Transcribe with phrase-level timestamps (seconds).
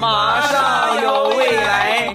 [0.00, 2.12] 马上有未来。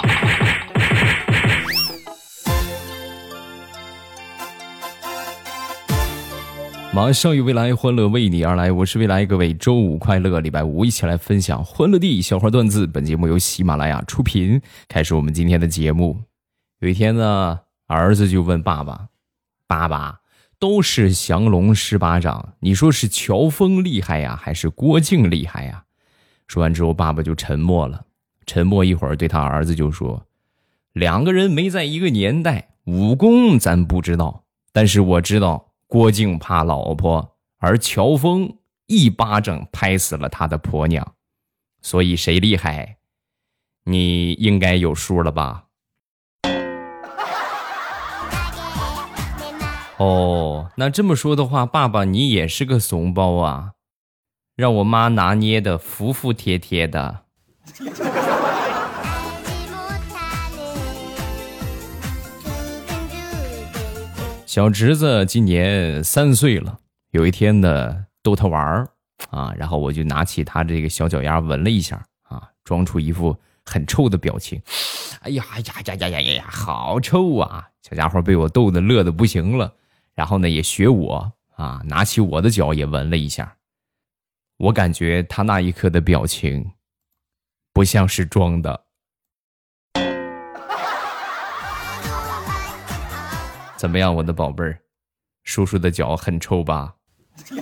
[6.94, 8.72] 马上有未来，欢乐为你而来。
[8.72, 12.86] 我是未来，各位周五快乐，礼拜五一起来分享欢乐地笑话段子。
[12.86, 14.62] 本节目由喜马拉雅出品。
[14.88, 16.22] 开始我们今天的节目。
[16.80, 19.08] 有一天呢，儿子就问爸爸
[19.68, 20.20] ：“爸爸，
[20.60, 25.82] 都是降龙十八掌，你说是乔峰厉害呀，还是郭靖厉害呀？”
[26.48, 28.06] 说完之后，爸爸就沉默了。
[28.46, 30.26] 沉默一会儿，对他儿子就说
[30.94, 41.14] ：“两个人没在一个年代，武功咱不知道，但是我知道。”郭靖怕老婆，而乔峰一巴掌拍死了他的婆娘，
[41.80, 42.98] 所以谁厉害，
[43.84, 45.66] 你应该有数了吧？
[49.98, 53.74] 哦，那这么说的话，爸爸你也是个怂包啊，
[54.56, 57.24] 让我妈拿捏的服服帖帖的。
[64.46, 66.80] 小侄子今年三岁了，
[67.12, 68.88] 有一天呢，逗他玩儿
[69.30, 74.62] 啊，然后我就拿起他这个小脚丫闻了一下啊，装出一副很臭的表情。
[75.20, 77.68] 哎呀呀呀呀呀呀呀，好臭啊！
[77.82, 79.74] 小家伙被我逗得乐得不行了，
[80.14, 83.55] 然后呢也学我啊，拿起我的脚也闻了一下。
[84.58, 86.72] 我感觉他那一刻的表情
[87.74, 88.86] 不像是装的。
[93.76, 94.80] 怎么样，我的宝贝儿？
[95.44, 96.96] 叔叔的脚很臭吧？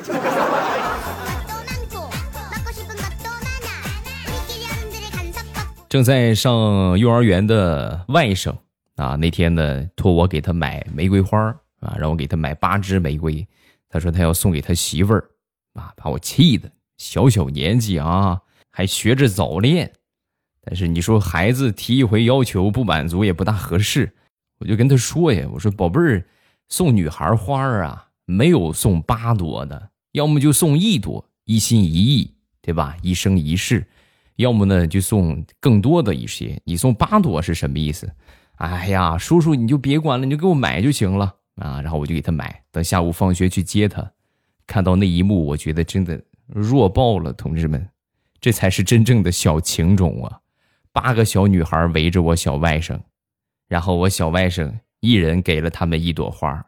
[5.89, 8.55] 正在上幼儿园的外甥
[8.95, 11.39] 啊，那天呢托我给他买玫瑰花
[11.79, 13.45] 啊，让我给他买八支玫瑰。
[13.89, 15.29] 他说他要送给他媳妇儿
[15.73, 16.71] 啊，把我气的。
[17.03, 18.39] 小小年纪啊，
[18.71, 19.91] 还学着早恋。
[20.61, 24.09] 但是你说孩子提一回要求不满足也不大合适。
[24.59, 26.25] 我就跟他说呀，我说宝贝儿，
[26.69, 32.95] 送女孩花儿啊，没有送八朵的，要么就送一朵，一心一意，对吧？
[33.01, 33.85] 一生一世，
[34.37, 36.57] 要么呢就送更多的一些。
[36.63, 38.09] 你送八朵是什么意思？
[38.55, 41.81] 哎呀，叔叔你就别管了，你就给我买就行了啊。
[41.81, 44.09] 然后我就给他买，等下午放学去接他，
[44.65, 47.89] 看到那一幕，我觉得真的弱爆了，同志们，
[48.39, 50.39] 这才是真正的小情种啊！
[50.91, 52.99] 八个小女孩围着我小外甥。
[53.67, 56.63] 然后我小外甥一人给了他们一朵花。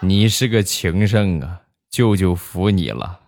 [0.00, 1.60] 你是个情圣啊，
[1.90, 3.20] 舅舅服你了。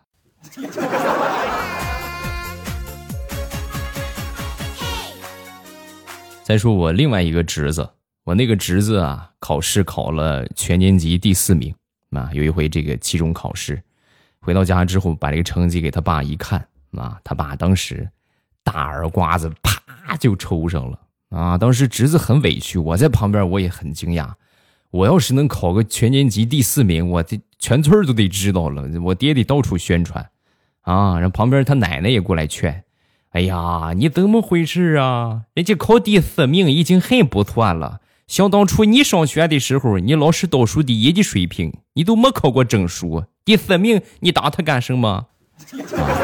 [6.43, 7.91] 再说我另外一个侄子，
[8.25, 11.75] 我那个侄子啊，考试考了全年级第四名
[12.11, 12.31] 啊。
[12.33, 13.83] 有一回这个期中考试，
[14.41, 16.67] 回到家之后把这个成绩给他爸一看
[16.97, 18.09] 啊，他爸当时。
[18.65, 20.97] 大耳刮子啪就抽上了
[21.31, 21.59] 啊！
[21.59, 24.31] 当时侄子很委屈，我在旁边我也很惊讶。
[24.93, 30.31] 我要是能考个全年级第四名，我这全村都得知道了，我爹得到处宣传
[30.83, 31.15] 啊！
[31.19, 32.85] 然后旁边他奶奶也过来劝。
[33.31, 35.43] 哎呀，你怎么回事啊？
[35.55, 38.01] 人家考第四名已经很不错了。
[38.27, 45.09] 想当初你上学的时候，你老师倒数第一的水平，你都没考过证书，第四名你打他干什么？
[45.09, 45.27] 啊，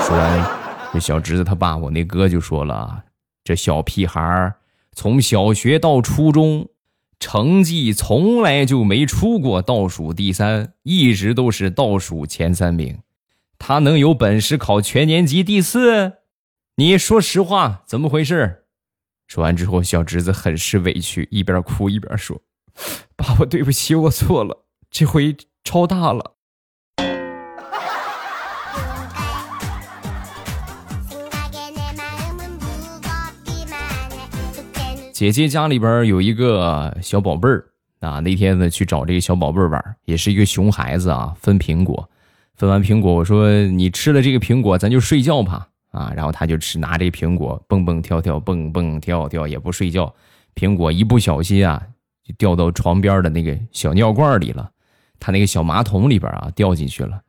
[0.00, 0.58] 说完。
[0.90, 3.04] 这小侄子他爸，我那哥就说了
[3.44, 4.54] ：“这小屁孩儿
[4.94, 6.68] 从小学到初中，
[7.20, 13.00] 成绩从来就没出过倒数第三，一直都是倒数前三名。
[13.58, 16.14] 他能有本事考全年级第四？
[16.76, 18.64] 你说实话，怎么回事？”
[19.28, 22.40] 说完之后，小侄子很是委屈，一边哭一边说
[23.14, 26.34] ：“爸爸，对不起，我错了，这回超大了。”
[35.12, 37.66] 姐姐家里边有一个小宝贝儿
[38.00, 41.34] 啊，那天呢去找这个小宝贝儿玩，也是一个熊孩子啊。
[41.38, 42.08] 分苹果，
[42.54, 46.12] 分完苹果，我说你吃了这个苹果，咱就睡觉吧啊。
[46.14, 50.14] 然后他就吃，拿这苹果蹦蹦跳跳，蹦蹦跳跳也不睡觉。
[50.54, 51.86] 苹果一不小心啊，
[52.24, 54.70] 就掉到床边的那个小尿罐里了，
[55.20, 57.22] 他那个小马桶里边啊掉进去了。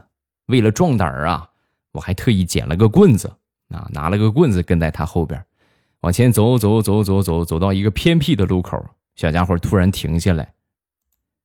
[0.47, 1.47] 为了壮胆儿啊，
[1.91, 3.31] 我还特意捡了个棍子
[3.69, 5.43] 啊，拿了个棍子跟在他后边，
[6.01, 8.83] 往前走走走走走，走到一个偏僻的路口，
[9.15, 10.51] 小家伙突然停下来，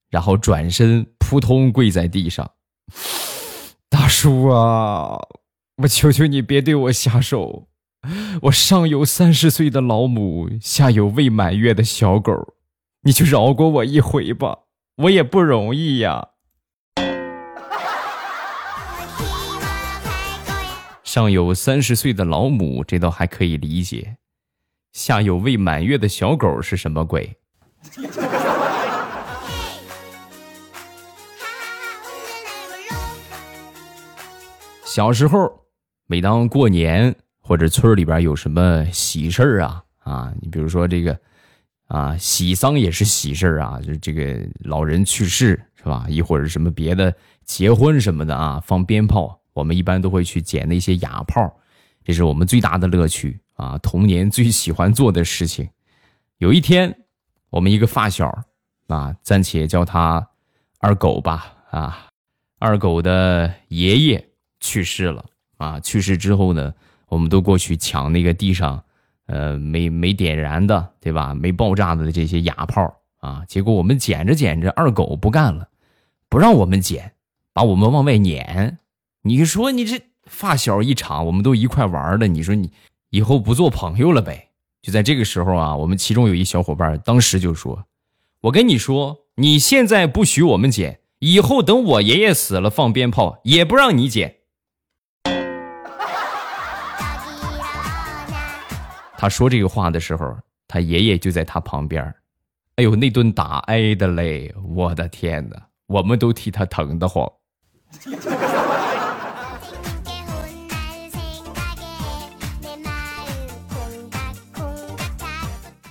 [0.09, 2.51] 然后转身扑通跪在地上。
[4.09, 5.21] 叔啊，
[5.83, 7.69] 我求求你别对我下手，
[8.43, 12.55] 我上有三十岁的老母，下有未满月的小狗，
[13.03, 14.61] 你就饶过我一回吧，
[14.97, 16.29] 我也不容易呀。
[21.05, 24.17] 上有三十岁的老母，这倒还可以理解。
[24.93, 27.37] 下有未满月的小狗是什么鬼？
[34.89, 35.67] 小时候，
[36.07, 41.21] 每当过年或者村里边有什么喜事儿啊啊，你比如说这个
[41.89, 46.07] 啊，喜丧也是喜事儿啊，就这个老人去世是吧？
[46.09, 47.15] 一或者什么别的
[47.45, 49.39] 结婚什么的啊，放鞭炮。
[49.53, 51.55] 我们一般都会去捡那些哑炮，
[52.03, 53.77] 这是我们最大的乐趣啊！
[53.79, 55.69] 童年最喜欢做的事情。
[56.39, 56.97] 有一天，
[57.51, 58.27] 我们一个发小
[58.87, 60.31] 啊，暂且叫他
[60.79, 62.07] 二狗吧啊，
[62.59, 64.28] 二狗的爷爷
[64.61, 65.25] 去世了
[65.57, 65.81] 啊。
[65.81, 66.75] 去世之后呢，
[67.09, 68.83] 我们都过去抢那个地上
[69.27, 71.35] 呃没没点燃的，对吧？
[71.35, 73.45] 没爆炸的这些哑炮啊。
[73.47, 75.69] 结果我们捡着捡着，二狗不干了，
[76.29, 77.13] 不让我们捡，
[77.53, 78.79] 把我们往外撵。
[79.23, 82.71] 你说你这发小一场，我们都一块玩的，你说你
[83.11, 84.51] 以后不做朋友了呗？
[84.81, 87.85] 就在这个时候啊，我们其中有一小伙伴当时就说
[88.43, 94.37] ：“我跟你说，你现在不许我们捡，以后等我爷爷死了放鞭炮也不让你捡。”
[99.21, 100.39] 他说这个话的时候，
[100.69, 102.15] 他爷爷就在他旁边。
[102.77, 104.55] 哎呦，那顿打挨的嘞！
[104.65, 107.29] 我的天哪，我们都替他疼得慌。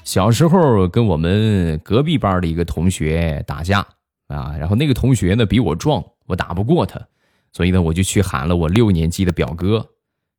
[0.06, 3.86] 小时候跟我们隔壁班的一个同学打架
[4.30, 6.98] 啊，然后那个同学呢比我壮，我打不过他，
[7.52, 9.86] 所以呢我就去喊了我六年级的表哥，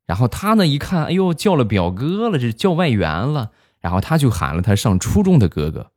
[0.08, 5.90] 然后他呢一看，哎呦叫了表哥了，这叫外援了，然后他就喊了他上初中的哥哥，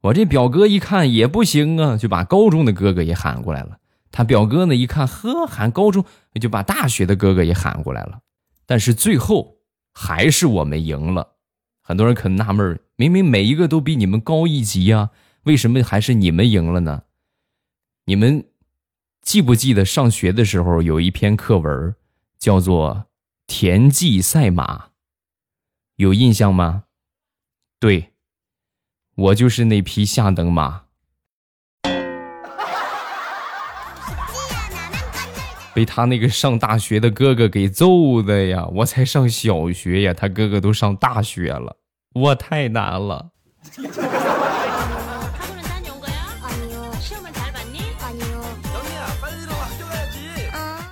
[0.00, 3.76] 我这表哥一看也不行啊，就把高中的哥哥也喊过来了，
[4.10, 6.06] 他表哥呢一看，呵喊高中，
[6.40, 8.20] 就把大学的哥哥也喊过来了，
[8.64, 9.58] 但是最后
[9.92, 11.32] 还是我们赢了。
[11.82, 15.10] 很多人可能纳闷明明每一个都比你们高一级啊，
[15.42, 17.02] 为什么还是你们赢了呢？
[18.06, 18.46] 你们
[19.20, 21.94] 记不记得上学的时候有一篇课文
[22.38, 22.94] 叫做
[23.52, 24.78] 《田忌赛马》，
[25.96, 26.84] 有印象吗？
[27.80, 28.12] 对，
[29.16, 30.82] 我就是那匹下等马。
[35.74, 38.64] 被他那个上大学的哥哥给揍的呀！
[38.66, 41.76] 我才上小学呀，他哥哥都上大学了。
[42.14, 43.32] 我太难了。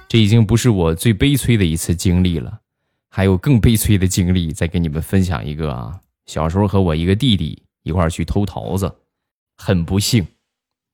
[0.08, 2.60] 这已经不是我最悲催的一次经历了，
[3.10, 6.00] 还有更悲催的经历，再跟你们分享一个啊。
[6.26, 8.90] 小时候和我一个弟弟一块去偷桃子，
[9.56, 10.26] 很不幸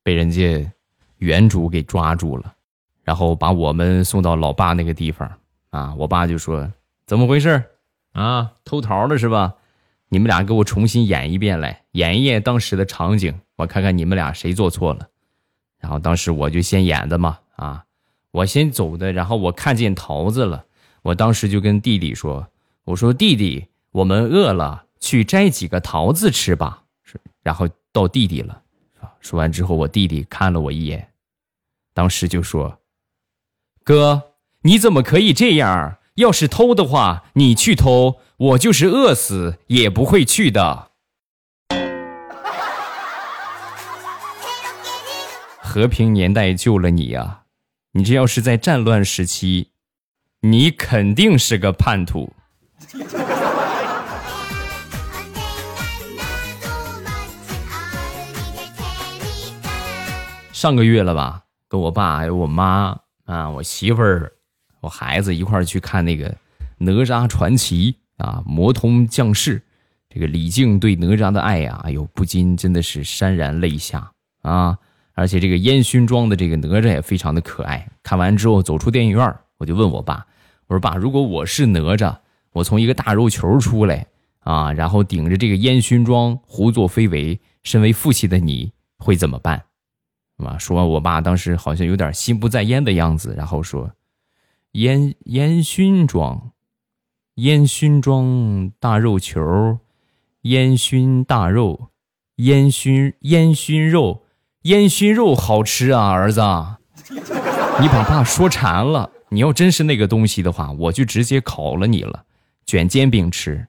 [0.02, 0.71] 被人家
[1.18, 2.54] 原主给抓住了，
[3.04, 5.30] 然后把我们送到老爸那个地方
[5.71, 5.94] 啊。
[5.94, 6.71] 我爸就说
[7.06, 7.62] ：“怎么回事
[8.12, 8.52] 啊？
[8.64, 9.54] 偷桃了是吧？”
[10.11, 15.09] 你们俩给我重新演一遍来，演一演当时的场景，我看看你们俩谁做错了。
[15.80, 17.85] 然后当时我就先演的嘛，啊，
[18.34, 20.64] 我先走的，然后我看见桃子了，
[21.02, 22.48] 我当时就跟弟弟说
[22.82, 28.60] ：“我说弟弟，我们饿了，去摘几个桃子吃吧。”是，然后到弟弟了，
[29.20, 31.10] 说完之后，我弟弟看了我一眼，
[31.92, 32.80] 当时就说
[33.84, 35.98] ：“哥，你怎么可以这样？
[36.16, 40.90] 要是偷的话，你去偷。”我就是饿死也不会去的。
[45.62, 47.43] 和平年代救了你呀！
[47.96, 49.68] 你这要是在战乱时期，
[50.40, 52.32] 你肯定是个叛徒。
[60.52, 64.32] 上个月了吧，跟我爸还有我妈啊，我媳妇儿
[64.80, 66.30] 我孩子一块儿去看那个
[66.78, 69.62] 《哪吒传奇》啊，魔童降世，
[70.08, 74.10] 这个李靖对哪吒的爱呀，哎呦，不禁真的是潸然泪下
[74.42, 74.76] 啊！
[75.14, 77.88] 而且这个烟熏妆的这个哪吒也非常的可爱。
[78.02, 80.26] 看完之后走出电影院，我就问我爸，
[80.66, 82.16] 我说爸，如果我是哪吒，
[82.52, 84.06] 我从一个大肉球出来
[84.40, 89.64] 啊，然后顶着这个烟熏妆胡作非为，身为父亲的你会怎么办？
[90.38, 93.92] 啊，说，我爸当时好像有点心不在焉的样子，然后说
[94.73, 96.50] ：“烟烟熏妆，
[97.37, 99.78] 烟熏妆大肉球，
[100.42, 101.90] 烟熏大肉，
[102.37, 104.23] 烟熏烟熏肉，
[104.64, 106.40] 烟熏肉好吃啊，儿子，
[107.11, 109.11] 你把爸说馋了。
[109.28, 112.25] 你要真是那个东西的话，我就直接烤了你了，
[112.64, 113.66] 卷煎饼吃。”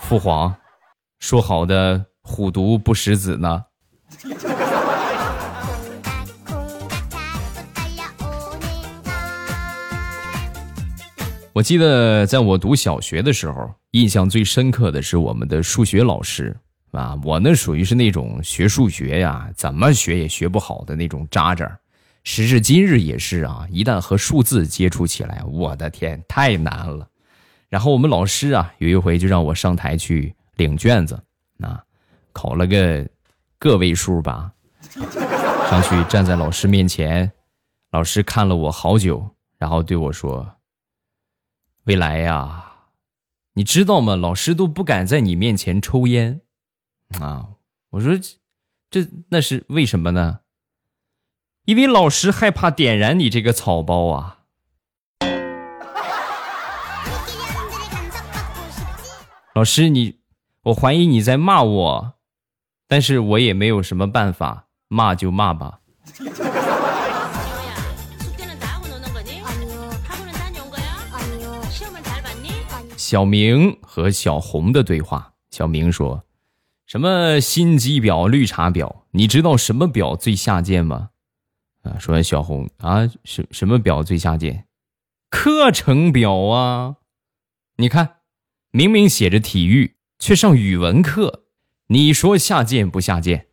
[0.00, 0.52] 父皇，
[1.20, 2.06] 说好的。
[2.22, 3.62] 虎毒不食子呢。
[11.52, 16.56] 我记得在我读小学的时候，印象最深刻的是我们的数学老师
[16.94, 17.18] 啊。
[17.22, 21.78] 我那属于是那种学数学呀，怎么学也学不好的那种渣渣。
[22.22, 27.06] 时至今日也是啊，一旦和数字接触起来，我的天，太难了。
[27.68, 31.22] 然后我们老师啊，有一回就让我上台去领卷子
[31.60, 31.82] 啊。
[32.32, 33.06] 考了个
[33.58, 34.52] 个位数吧，
[35.70, 37.30] 上去站在老师面前，
[37.90, 40.56] 老师看了我好久，然后对我说
[41.84, 42.64] ：“未来呀，
[43.52, 44.16] 你知道吗？
[44.16, 46.40] 老师都不敢在你面前抽烟
[47.20, 47.48] 啊。”
[47.90, 48.18] 我说
[48.90, 50.40] ：“这那是为什么呢？
[51.64, 54.40] 因为老师害怕点燃你这个草包啊。”
[59.54, 60.18] 老师，你，
[60.62, 62.14] 我怀疑你在骂我。
[62.88, 65.80] 但是我也没有什么办法，骂就骂吧。
[72.96, 75.32] 小明和小红的对话。
[75.50, 76.24] 小明说
[76.94, 78.98] ：“什么心机婊、绿茶婊？
[79.10, 81.10] 你知道什么婊最下贱吗？”
[81.82, 84.68] 啊，说完小红啊，什什么婊最下贱？
[85.28, 86.98] 课程表啊！
[87.78, 88.18] 你看，
[88.70, 91.46] 明明写着体育，却上语文课。
[91.88, 93.48] 你说下贱不下贱？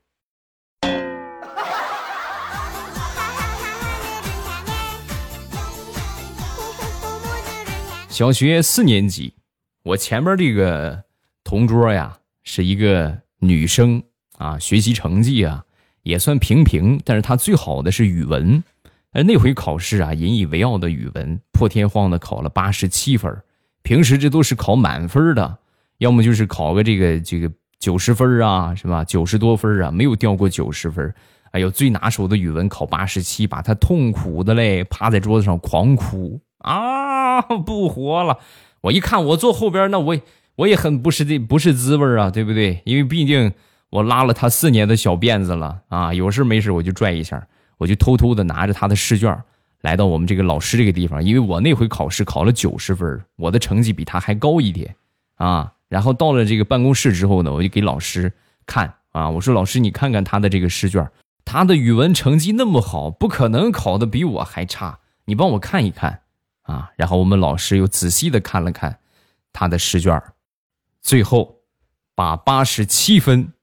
[8.08, 9.34] 小学四年级，
[9.82, 11.06] 我前面这个
[11.44, 14.02] 同桌呀，是一个女生
[14.38, 15.66] 啊，学习成绩啊
[16.04, 18.64] 也算平平，但是她最好的是语文，
[19.12, 23.36] 而那回考试啊，引以为傲的语文，破天荒的考了八十七分，
[23.84, 25.58] 平时这都是考满分的，
[25.98, 27.52] 要么就是考个这个这个。
[27.82, 29.04] 九十分啊，是吧？
[29.04, 31.12] 九十多分啊，没有掉过九十分。
[31.50, 38.38] 哎呦，最拿手的语文考八十七，把他痛苦的嘞，趴在桌子上狂哭啊，不活了！
[38.82, 40.16] 我一看，我坐后边，那我
[40.62, 42.82] 我也很不是这不是滋味啊，对不对？
[42.86, 43.52] 因为毕竟
[43.90, 47.48] 我拉了他四年的小辫子了啊，有事没事我就拽一下，
[47.80, 49.36] 我就偷偷的拿着他的试卷，
[49.82, 54.96] 来到我们这个老师这个地方，因为我那回考试考了九十分，我的成绩比他还高一点
[55.38, 55.74] 啊。
[55.90, 58.32] 然后到了这个办公室之后呢，我就给老师
[58.68, 61.10] 看啊，我说老师，你看看他的这个试卷，
[61.44, 66.20] 他的语文成绩那么好，不可能考的比我还差，你帮我看一看
[66.62, 66.92] 啊。
[66.98, 69.00] 然后我们老师又仔细的看了看
[69.52, 70.22] 他的试卷，
[71.02, 71.62] 最后
[72.16, 73.54] 把八十七分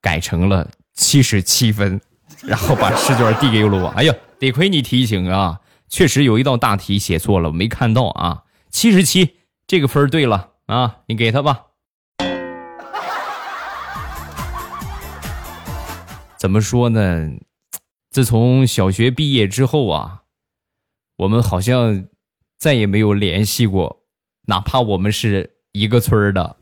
[0.00, 2.00] 改成了七十七分，
[2.42, 3.88] 然后把试卷递给了我。
[3.88, 10.52] 哎呀，得亏你提醒啊，确实有一道大题写错了，我没看到啊，七十七这个分对了。
[10.66, 11.64] 啊，你给他吧。
[16.38, 17.30] 怎么说呢？
[18.10, 20.24] 自从小学毕业之后啊，
[21.16, 22.06] 我们好像
[22.58, 24.02] 再也没有联系过，
[24.46, 26.57] 哪怕我们是一个村儿的。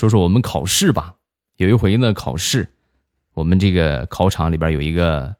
[0.00, 1.14] 说说我们考试吧。
[1.56, 2.66] 有一回呢，考试，
[3.34, 5.36] 我们这个考场里边有一个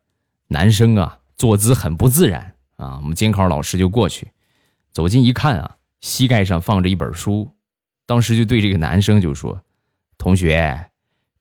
[0.49, 1.17] 男生啊。
[1.38, 2.99] 坐姿很不自然啊！
[3.00, 4.31] 我们监考老师就过去，
[4.93, 7.50] 走近一看啊，膝盖上放着一本书，
[8.05, 9.62] 当时就对这个男生就说
[10.19, 10.90] ：“同学，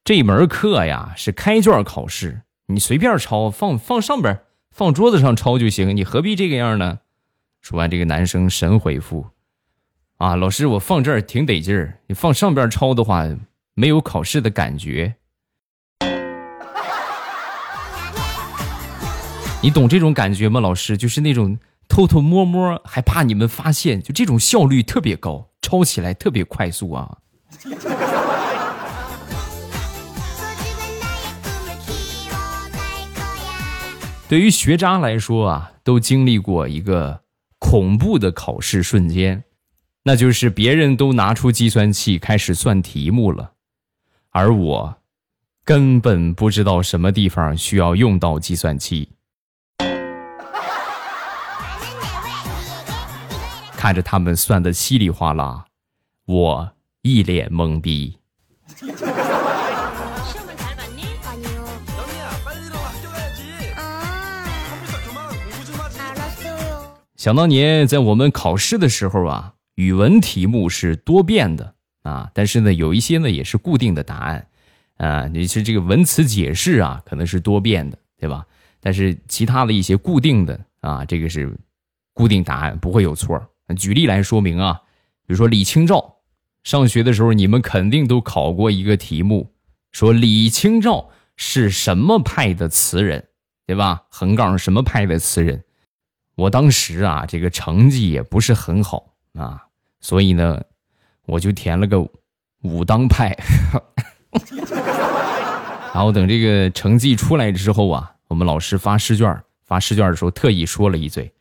[0.05, 4.39] 这门课呀是开卷考试，你随便抄，放 放上边，
[4.71, 6.99] 放桌子上抄就行，你何必这个样呢？”
[7.59, 9.27] 说完，这个男生神回复
[10.19, 13.25] ：“啊，老师，我放这儿挺得劲儿，你放上边抄的话，
[13.73, 15.15] 没有考试的感觉。
[19.61, 20.59] 你懂这种感觉吗？
[20.59, 21.57] 老师，就是那种
[21.87, 27.19] 偷偷摸摸，还怕你们发现，就这种效率特别高，抄起来特别快速啊。
[34.27, 37.21] 对于学渣来说啊，都经历过一个
[37.57, 39.45] 恐怖的考试瞬间。
[40.03, 43.51] 那就是别人都拿出计算器开始算题目了，
[44.29, 44.97] 而我
[45.63, 49.09] 根本不知道什么地方需要用到计算器。
[53.75, 55.65] 看着他们算的稀里哗啦，
[56.25, 58.17] 我一脸懵逼。
[67.15, 74.45] 想当年，在我们考试的时候啊，语文题目是多变的啊，但是呢，有一些呢也是固定的答案
[74.97, 75.25] 啊。
[75.29, 78.45] 你是这个文词解释啊，可能是多变的，对吧？
[78.81, 81.57] 但是其他的一些固定的啊，这个是
[82.13, 83.41] 固定答案，不会有错。
[83.77, 84.81] 举例来说明啊，
[85.25, 86.17] 比如说李清照，
[86.65, 89.53] 上学的时候你们肯定都考过一个题目，
[89.93, 93.29] 说李清照是什么派的词人，
[93.65, 94.03] 对吧？
[94.09, 95.63] 横杠什么派的词人？
[96.35, 99.67] 我当时啊，这个成绩也不是很好啊，
[99.99, 100.61] 所以呢，
[101.25, 101.99] 我就填了个
[102.61, 103.37] 武当派。
[105.93, 111.33] 然后等这个成绩出来之后啊，我们老师发试卷发试卷的时候特意说了一嘴：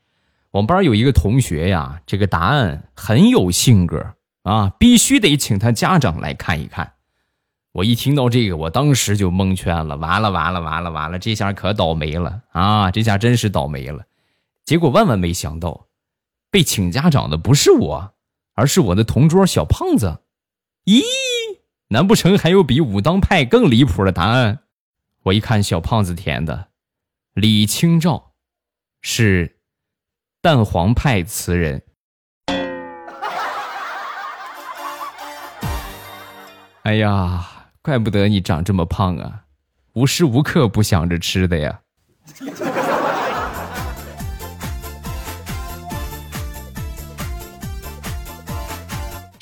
[0.50, 6.95] 我们班有一个同学呀，这个答案很有性格啊，必须得请他家长来看一看。
[7.73, 12.91] 我一听到这个，我当时就蒙圈了，完了完了完了完了，这下可倒霉了啊！
[12.91, 14.03] 这下真是倒霉了。
[14.65, 15.87] 结果万万没想到，
[16.50, 18.15] 被请家长的不是我，
[18.59, 20.19] 而是我的同桌小胖子。
[20.85, 21.00] 咦，
[21.91, 24.65] 难不成还有比武当派更离谱的答案？
[25.23, 26.71] 我一看小胖子填的，
[27.35, 28.33] 李清照
[29.00, 29.61] 是
[30.43, 31.85] 蛋黄派词人。
[36.83, 39.45] 哎呀，怪不得你长这么胖啊，
[39.93, 41.81] 无时无刻不想着吃的呀。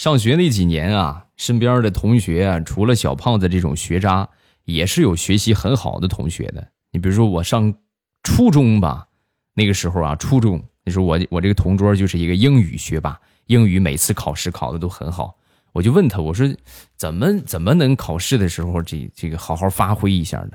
[0.06, 4.28] 上学那几年啊，身边的同学啊，除了小胖子这种学渣，
[4.64, 6.64] 也是有学习很好的同学的。
[6.92, 7.74] 你比如说我上
[8.22, 9.08] 初中吧，
[9.52, 15.36] 那个时候啊，初中那时候我我这个同桌就是一个英语学霸，英语每次考试考的都很好。
[15.72, 16.48] 我就问他，我说
[16.96, 20.52] 怎么怎么能考试的时候这这个好好发挥一下呢？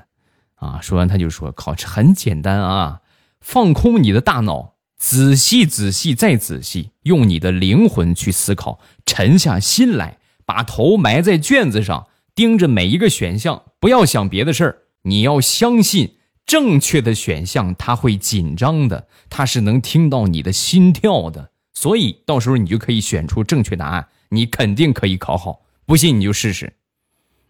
[0.55, 3.01] 啊，说完他就说考试很简单啊，
[3.41, 4.75] 放空你的大脑。
[5.01, 14.83] 仔细、仔细、再仔细，用你的灵魂去思考，沉下心来，把头埋在卷子上，盯着每一个选项，不要想别的事儿。
[15.01, 25.65] 你要相信，正确的选项它会紧张的，它是能听到你的心跳的，所以到时候你就可以选出正确答案，你肯定可以考好。
[25.87, 26.71] 不信你就试试。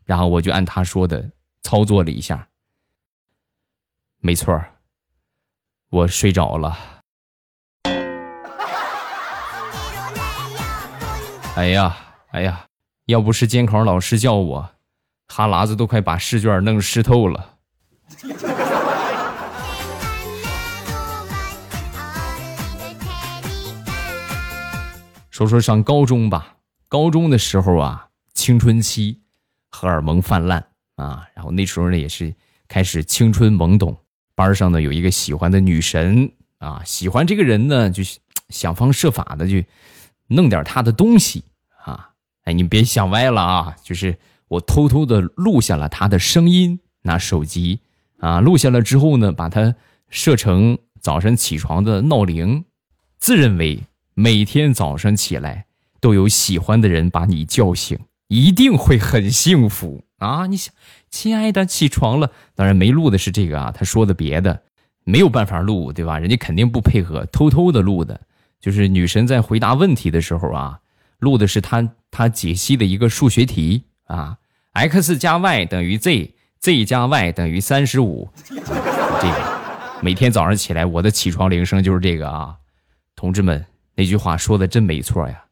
[0.05, 2.47] 然后我就按他说的操作了一下，
[4.21, 4.57] 没错
[5.89, 6.90] 我睡着了。
[11.53, 11.95] 哎呀，
[12.31, 12.65] 哎呀，
[13.05, 14.71] 要不是监考老师叫我，
[15.27, 17.57] 哈喇子都快把试卷弄湿透了。
[25.29, 26.55] 说说上高中吧，
[26.87, 29.19] 高中的时候啊，青春期，
[29.69, 32.33] 荷尔蒙泛滥啊，然后那时候呢也是
[32.69, 33.97] 开始青春懵懂，
[34.35, 38.01] 班上呢有一个喜欢的女神啊，喜欢这个人呢就
[38.47, 39.61] 想方设法的就。
[40.31, 41.43] 弄点他的东西
[41.85, 42.09] 啊！
[42.45, 43.75] 哎，你别想歪了啊！
[43.83, 44.17] 就是
[44.47, 47.81] 我偷偷的录下了他的声音，拿手机
[48.19, 49.75] 啊录下了之后呢，把它
[50.09, 52.65] 设成早晨起床的闹铃，
[53.17, 55.65] 自认为每天早上起来
[55.99, 60.47] 都有喜欢的人把你叫醒，一定会很幸福啊！
[60.47, 60.73] 你想，
[61.09, 62.31] 亲爱的，起床了。
[62.55, 64.63] 当然没录的是这个啊，他说的别的
[65.03, 66.17] 没有办法录，对吧？
[66.17, 68.21] 人家肯定不配合，偷偷的录的。
[68.61, 70.79] 就是女神在回答问题的时候啊，
[71.19, 74.37] 录的是她她解析的一个数学题啊
[74.73, 78.29] ，x 加 y 等于 z，z 加 y 等于三十五。
[78.47, 82.55] 这个每天早上起来，我的起床铃声就是这个啊，
[83.15, 85.45] 同志们，那句话说的真没错呀。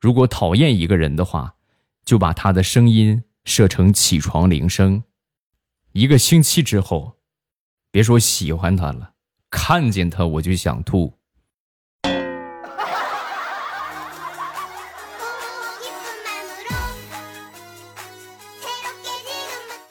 [0.00, 1.54] 如果讨厌一个人的话，
[2.04, 5.02] 就把他的声音设成起床铃声。
[5.92, 7.16] 一个星期之后，
[7.90, 9.12] 别说喜欢他了，
[9.50, 11.17] 看见他我就想吐。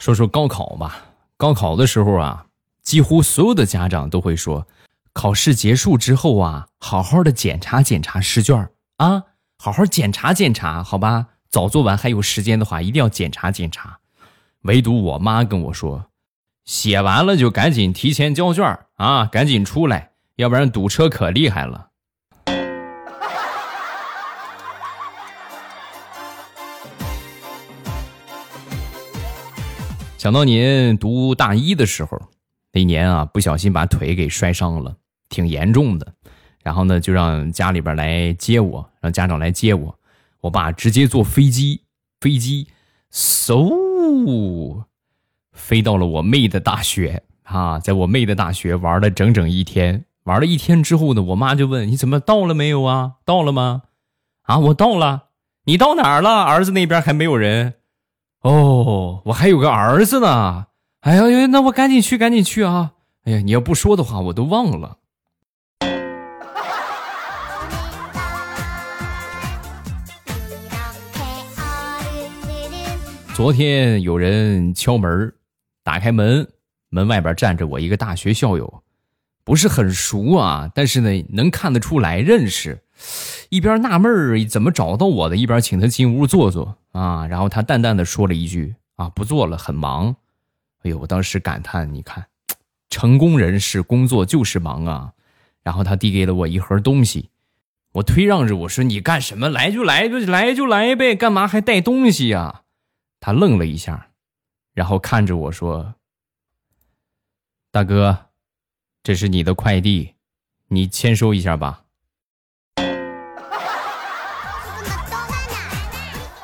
[0.08, 1.04] 说说高考吧。
[1.36, 2.46] 高考的时候啊，
[2.80, 4.66] 几乎所有的家长都会说，
[5.12, 9.24] 考试结束之后啊，好好的检查检查试卷啊，
[9.58, 11.26] 好好检查检查，好吧？
[11.50, 13.98] 早做完还有时间的话，一定要检查检查。
[14.62, 16.06] 唯独我妈跟我说，
[16.64, 21.87] 写完了就赶紧提前交卷啊，赶紧出来，要不然堵车可厉害了。
[30.18, 32.20] 想到您读大一的时候，
[32.72, 34.96] 那年啊，不小心把腿给摔伤了，
[35.28, 36.12] 挺严重的。
[36.60, 39.96] 然后呢，就让家里边来接我，让家长来接我。
[40.40, 41.82] 我爸直接坐飞机，
[42.20, 42.66] 飞机
[43.12, 44.82] 嗖
[45.52, 50.04] 飞到了我妹的大学啊，在我妹的大学玩了整整一天。
[50.24, 53.12] 玩了一天之后呢，我妈就问：“你怎么到了没有啊？
[53.24, 53.82] 到了吗？”
[54.42, 55.26] 啊，我到了。
[55.66, 56.42] 你到哪儿了？
[56.42, 57.74] 儿子那边还没有人。
[58.42, 60.66] 哦，我还有个儿子呢！
[61.00, 62.92] 哎呀，那我赶紧去，赶紧去啊！
[63.24, 64.98] 哎呀，你要不说的话，我都忘了。
[73.34, 75.32] 昨天有人敲门，
[75.82, 76.48] 打开门，
[76.90, 78.82] 门外边站着我一个大学校友，
[79.42, 82.80] 不是很熟啊，但是呢，能看得出来认识。
[83.50, 87.26] 一边纳闷儿怎么找到我的，一边请他进屋坐坐啊。
[87.26, 90.16] 然后他淡淡的说了一句：“啊，不做了，很忙。”
[90.84, 92.26] 哎呦，我当时感叹：“你看，
[92.90, 95.12] 成功人士工作就是忙啊。”
[95.62, 97.30] 然后他递给了我一盒东西，
[97.92, 99.48] 我推让着我说：“你干什么？
[99.48, 102.62] 来就来，就来就来呗，干嘛还带东西呀？”
[103.20, 104.10] 他愣了一下，
[104.74, 105.94] 然后看着我说
[107.72, 108.26] ：“大哥，
[109.02, 110.14] 这是你的快递，
[110.68, 111.84] 你签收一下吧。”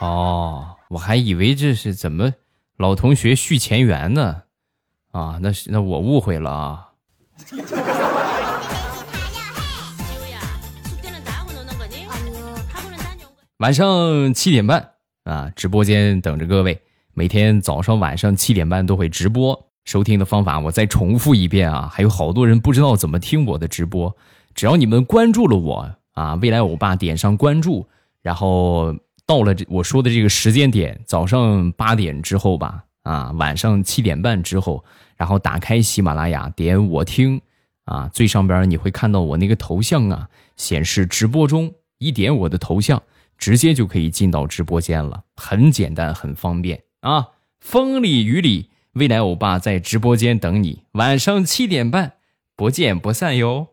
[0.04, 2.34] 哦，我还以为这是怎么
[2.76, 4.42] 老同学续前缘呢，
[5.12, 6.88] 啊，那是那我误会了啊。
[13.58, 14.90] 晚上七点半
[15.24, 16.82] 啊，直播间等着各位。
[17.14, 21.88] 每天早上晚上七点半都会直播，收听的方法我再重复一遍啊。
[21.90, 24.14] 还有好多人不知道怎么听我的直播，
[24.54, 27.88] 只要你们关注了我啊，未来欧巴点上关注，
[28.20, 28.94] 然后。
[29.26, 34.84] 到了这我说的这个时间点，早上八点之后吧，啊，晚上七点半之后，
[35.16, 37.40] 然后打开喜马拉雅，点我听，
[37.84, 43.02] 啊，最上边你会看到我那个头像啊，显示直播中，一点我的头像，
[43.38, 47.28] 直接就可以进到直播间了，很简单，很方便啊。
[47.60, 52.16] 风里雨里，未来欧巴在直播间等你，晚上七点半，
[52.54, 53.68] 不见不散哟，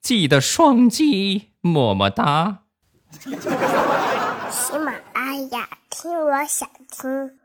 [0.00, 2.60] 记得双击么么哒。
[4.50, 7.38] 喜马拉雅，听我想听。